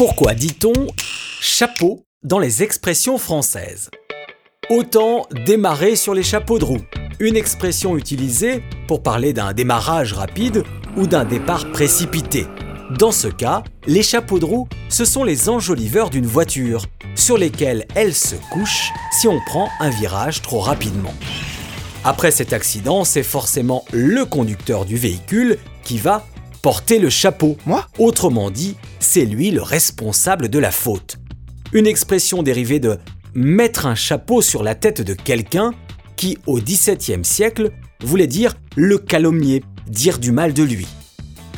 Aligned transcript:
Pourquoi 0.00 0.32
dit-on 0.32 0.86
chapeau 1.42 2.06
dans 2.22 2.38
les 2.38 2.62
expressions 2.62 3.18
françaises? 3.18 3.90
Autant 4.70 5.26
démarrer 5.44 5.94
sur 5.94 6.14
les 6.14 6.22
chapeaux 6.22 6.58
de 6.58 6.64
roue, 6.64 6.80
une 7.18 7.36
expression 7.36 7.98
utilisée 7.98 8.62
pour 8.88 9.02
parler 9.02 9.34
d'un 9.34 9.52
démarrage 9.52 10.14
rapide 10.14 10.64
ou 10.96 11.06
d'un 11.06 11.26
départ 11.26 11.70
précipité. 11.70 12.46
Dans 12.98 13.12
ce 13.12 13.28
cas, 13.28 13.62
les 13.86 14.02
chapeaux 14.02 14.38
de 14.38 14.46
roue, 14.46 14.68
ce 14.88 15.04
sont 15.04 15.22
les 15.22 15.50
enjoliveurs 15.50 16.08
d'une 16.08 16.24
voiture, 16.24 16.86
sur 17.14 17.36
lesquels 17.36 17.84
elle 17.94 18.14
se 18.14 18.36
couche 18.50 18.92
si 19.12 19.28
on 19.28 19.38
prend 19.44 19.68
un 19.80 19.90
virage 19.90 20.40
trop 20.40 20.60
rapidement. 20.60 21.12
Après 22.04 22.30
cet 22.30 22.54
accident, 22.54 23.04
c'est 23.04 23.22
forcément 23.22 23.84
le 23.92 24.24
conducteur 24.24 24.86
du 24.86 24.96
véhicule 24.96 25.58
qui 25.84 25.98
va 25.98 26.24
porter 26.62 26.98
le 26.98 27.10
chapeau. 27.10 27.56
Moi 27.66 27.86
Autrement 27.98 28.50
dit, 28.50 28.76
c'est 28.98 29.24
lui 29.24 29.50
le 29.50 29.62
responsable 29.62 30.48
de 30.48 30.58
la 30.58 30.70
faute. 30.70 31.18
Une 31.72 31.86
expression 31.86 32.42
dérivée 32.42 32.80
de 32.80 32.98
mettre 33.34 33.86
un 33.86 33.94
chapeau 33.94 34.42
sur 34.42 34.62
la 34.62 34.74
tête 34.74 35.02
de 35.02 35.14
quelqu'un 35.14 35.72
qui, 36.16 36.38
au 36.46 36.58
XVIIe 36.58 37.24
siècle, 37.24 37.70
voulait 38.02 38.26
dire 38.26 38.54
le 38.76 38.98
calomnier, 38.98 39.62
dire 39.86 40.18
du 40.18 40.32
mal 40.32 40.52
de 40.52 40.62
lui. 40.62 40.86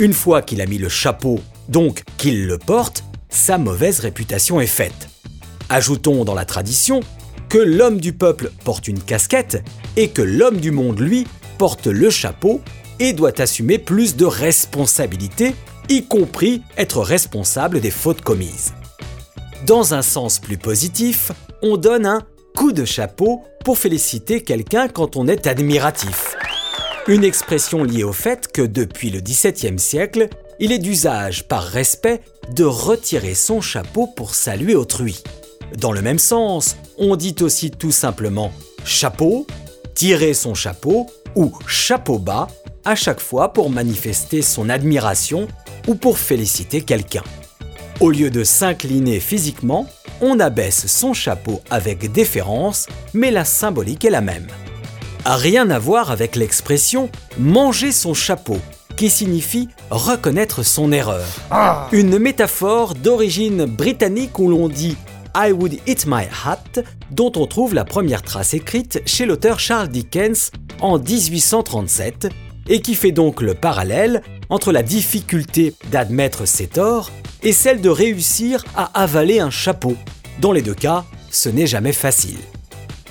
Une 0.01 0.12
fois 0.12 0.43
qu'il 0.43 0.60
a 0.60 0.66
mis 0.66 0.79
le 0.79 0.88
chapeau, 0.88 1.41
donc 1.69 2.02
qu'il 2.16 2.46
le 2.46 2.59
porte, 2.59 3.05
sa 3.29 3.59
mauvaise 3.59 4.01
réputation 4.01 4.60
est 4.60 4.66
faite. 4.66 5.09
Ajoutons 5.69 6.24
dans 6.24 6.34
la 6.34 6.45
tradition 6.45 7.01
que 7.48 7.59
l'homme 7.59 8.01
du 8.01 8.12
peuple 8.12 8.51
porte 8.65 8.88
une 8.88 9.01
casquette 9.01 9.62
et 9.96 10.09
que 10.09 10.23
l'homme 10.23 10.59
du 10.59 10.71
monde, 10.71 11.01
lui, 11.01 11.27
porte 11.62 11.87
le 11.87 12.11
chapeau 12.11 12.61
et 12.98 13.12
doit 13.12 13.41
assumer 13.41 13.79
plus 13.79 14.16
de 14.16 14.25
responsabilités, 14.25 15.55
y 15.88 16.02
compris 16.02 16.61
être 16.77 17.01
responsable 17.02 17.80
des 17.80 17.93
fautes 17.93 18.23
commises. 18.23 18.73
Dans 19.65 19.95
un 19.95 20.02
sens 20.02 20.41
plus 20.41 20.59
positif, 20.59 21.30
on 21.62 21.77
donne 21.77 22.05
un 22.05 22.23
coup 22.57 22.73
de 22.73 22.85
chapeau 22.85 23.45
pour 23.65 23.79
féliciter 23.79 24.40
quelqu'un 24.40 24.88
quand 24.88 25.15
on 25.15 25.29
est 25.29 25.46
admiratif. 25.46 26.35
Une 27.07 27.23
expression 27.23 27.85
liée 27.85 28.02
au 28.02 28.13
fait 28.13 28.51
que 28.51 28.63
depuis 28.63 29.10
le 29.10 29.21
XVIIe 29.21 29.79
siècle, 29.79 30.30
il 30.59 30.73
est 30.73 30.80
d'usage, 30.80 31.46
par 31.46 31.63
respect, 31.63 32.23
de 32.57 32.65
retirer 32.65 33.35
son 33.35 33.60
chapeau 33.60 34.09
pour 34.09 34.35
saluer 34.35 34.74
autrui. 34.74 35.23
Dans 35.79 35.93
le 35.93 36.02
même 36.02 36.18
sens, 36.18 36.74
on 36.99 37.15
dit 37.15 37.37
aussi 37.40 37.71
tout 37.71 37.93
simplement 37.93 38.51
chapeau, 38.85 39.46
tirer 39.95 40.35
son 40.35 40.55
chapeau 40.55 41.07
ou 41.35 41.52
chapeau 41.66 42.19
bas 42.19 42.49
à 42.85 42.95
chaque 42.95 43.21
fois 43.21 43.52
pour 43.52 43.71
manifester 43.71 44.43
son 44.43 44.69
admiration 44.69 45.49
ou 45.87 45.95
pour 45.95 46.19
féliciter 46.19 46.83
quelqu'un. 46.83 47.23
Au 48.01 48.11
lieu 48.11 48.30
de 48.30 48.45
s'incliner 48.45 49.21
physiquement, 49.21 49.87
on 50.21 50.41
abaisse 50.41 50.87
son 50.87 51.15
chapeau 51.15 51.61
avec 51.71 52.11
déférence, 52.11 52.87
mais 53.15 53.30
la 53.30 53.45
symbolique 53.45 54.05
est 54.05 54.11
la 54.11 54.21
même. 54.21 54.47
Rien 55.24 55.71
à 55.71 55.79
voir 55.79 56.11
avec 56.11 56.35
l'expression 56.35 57.11
manger 57.39 57.93
son 57.93 58.15
chapeau, 58.15 58.59
qui 58.96 59.09
signifie 59.09 59.69
reconnaître 59.91 60.65
son 60.65 60.91
erreur. 60.93 61.27
Une 61.93 62.19
métaphore 62.19 62.95
d'origine 62.95 63.65
britannique 63.67 64.39
où 64.39 64.49
l'on 64.49 64.69
dit 64.69 64.97
I 65.34 65.50
would 65.53 65.78
eat 65.87 66.05
my 66.06 66.25
hat, 66.44 66.83
dont 67.11 67.33
on 67.37 67.47
trouve 67.47 67.75
la 67.75 67.84
première 67.84 68.22
trace 68.22 68.53
écrite 68.53 69.00
chez 69.06 69.25
l'auteur 69.25 69.61
Charles 69.61 69.89
Dickens 69.89 70.50
en 70.83 70.99
1837, 70.99 72.28
et 72.69 72.81
qui 72.81 72.94
fait 72.94 73.12
donc 73.12 73.41
le 73.41 73.55
parallèle 73.55 74.22
entre 74.49 74.72
la 74.72 74.83
difficulté 74.83 75.75
d'admettre 75.91 76.47
ses 76.47 76.66
torts 76.66 77.11
et 77.43 77.53
celle 77.53 77.81
de 77.81 77.89
réussir 77.89 78.65
à 78.77 79.00
avaler 79.00 79.41
un 79.41 79.50
chapeau. 79.50 79.97
Dans 80.41 80.53
les 80.53 80.62
deux 80.62 80.75
cas, 80.75 81.05
ce 81.31 81.49
n'est 81.49 81.66
jamais 81.66 81.93
facile. 81.93 82.39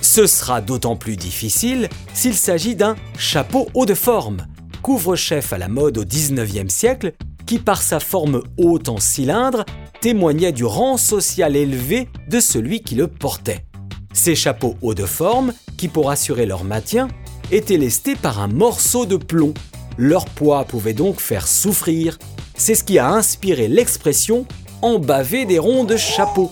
Ce 0.00 0.26
sera 0.26 0.60
d'autant 0.60 0.96
plus 0.96 1.16
difficile 1.16 1.88
s'il 2.14 2.34
s'agit 2.34 2.74
d'un 2.74 2.96
chapeau 3.18 3.68
haut 3.74 3.86
de 3.86 3.94
forme, 3.94 4.46
couvre-chef 4.82 5.52
à 5.52 5.58
la 5.58 5.68
mode 5.68 5.98
au 5.98 6.04
19e 6.04 6.68
siècle, 6.68 7.12
qui 7.46 7.58
par 7.58 7.82
sa 7.82 8.00
forme 8.00 8.42
haute 8.56 8.88
en 8.88 8.98
cylindre 8.98 9.64
témoignait 10.00 10.52
du 10.52 10.64
rang 10.64 10.96
social 10.96 11.54
élevé 11.54 12.08
de 12.28 12.40
celui 12.40 12.80
qui 12.80 12.94
le 12.94 13.06
portait. 13.06 13.64
Ces 14.12 14.34
chapeaux 14.34 14.76
hauts 14.82 14.94
de 14.94 15.06
forme, 15.06 15.52
qui 15.76 15.88
pour 15.88 16.10
assurer 16.10 16.46
leur 16.46 16.64
maintien, 16.64 17.08
étaient 17.52 17.76
lestés 17.76 18.16
par 18.16 18.40
un 18.40 18.48
morceau 18.48 19.06
de 19.06 19.16
plomb. 19.16 19.54
Leur 19.96 20.24
poids 20.24 20.64
pouvait 20.64 20.94
donc 20.94 21.20
faire 21.20 21.46
souffrir. 21.46 22.18
C'est 22.56 22.74
ce 22.74 22.82
qui 22.82 22.98
a 22.98 23.08
inspiré 23.08 23.68
l'expression 23.68 24.46
embaver 24.80 25.44
des 25.44 25.60
ronds 25.60 25.84
de 25.84 25.96
chapeau. 25.96 26.50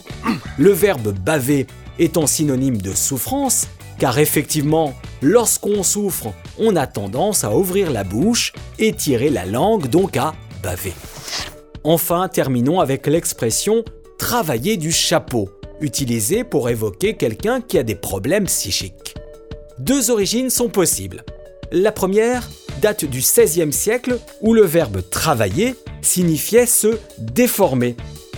Le 0.57 0.71
verbe 0.71 1.13
baver 1.13 1.67
étant 1.99 2.27
synonyme 2.27 2.79
de 2.79 2.95
souffrance, 2.95 3.67
car 3.99 4.19
effectivement, 4.19 4.95
lorsqu'on 5.21 5.83
souffre, 5.83 6.29
on 6.59 6.77
a 6.77 6.87
tendance 6.87 7.45
à 7.45 7.55
ouvrir 7.55 7.91
la 7.91 8.05
bouche 8.05 8.53
et 8.79 8.93
tirer 8.93 9.31
la 9.31 9.45
langue, 9.45 9.89
donc 9.89 10.17
à 10.17 10.35
baver. 10.63 10.95
Enfin, 11.83 12.29
terminons 12.29 12.81
avec 12.81 13.07
l'expression 13.07 13.85
travailler 14.19 14.77
du 14.77 14.93
chapeau, 14.93 15.49
utilisée 15.81 16.45
pour 16.45 16.69
évoquer 16.69 17.17
quelqu'un 17.17 17.61
qui 17.61 17.79
a 17.79 17.83
des 17.83 17.95
problèmes 17.95 18.45
psychiques. 18.45 19.20
Deux 19.81 20.11
origines 20.11 20.51
sont 20.51 20.69
possibles. 20.69 21.25
La 21.73 21.91
première 21.91 22.51
date 22.83 23.07
du 23.07 23.21
XVIe 23.21 23.73
siècle 23.73 24.19
où 24.43 24.53
le 24.53 24.61
verbe 24.61 25.01
travailler 25.09 25.75
signifiait 26.03 26.67
se 26.67 26.99
déformer. 27.17 27.97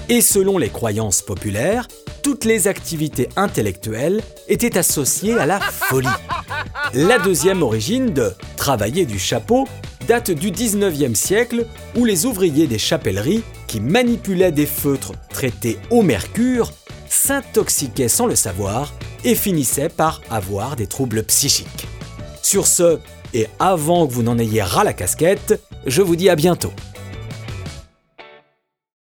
Et 0.08 0.20
selon 0.20 0.56
les 0.56 0.68
croyances 0.68 1.20
populaires, 1.20 1.88
toutes 2.22 2.44
les 2.44 2.68
activités 2.68 3.28
intellectuelles 3.34 4.22
étaient 4.46 4.78
associées 4.78 5.34
à 5.34 5.46
la 5.46 5.58
folie. 5.58 6.06
La 6.94 7.18
deuxième 7.18 7.64
origine 7.64 8.14
de 8.14 8.30
travailler 8.56 9.04
du 9.04 9.18
chapeau 9.18 9.66
date 10.06 10.30
du 10.30 10.52
19e 10.52 11.16
siècle 11.16 11.66
où 11.96 12.04
les 12.04 12.24
ouvriers 12.24 12.68
des 12.68 12.78
chapelleries 12.78 13.42
qui 13.66 13.80
manipulaient 13.80 14.52
des 14.52 14.66
feutres 14.66 15.12
traités 15.28 15.78
au 15.90 16.02
mercure 16.02 16.70
s'intoxiquaient 17.12 18.08
sans 18.08 18.26
le 18.26 18.34
savoir 18.34 18.92
et 19.24 19.34
finissaient 19.34 19.88
par 19.90 20.22
avoir 20.30 20.76
des 20.76 20.86
troubles 20.86 21.22
psychiques. 21.24 21.86
Sur 22.42 22.66
ce, 22.66 22.98
et 23.34 23.46
avant 23.58 24.06
que 24.06 24.12
vous 24.12 24.22
n'en 24.22 24.38
ayez 24.38 24.62
ras 24.62 24.84
la 24.84 24.92
casquette, 24.92 25.62
je 25.86 26.02
vous 26.02 26.16
dis 26.16 26.28
à 26.28 26.36
bientôt. 26.36 26.72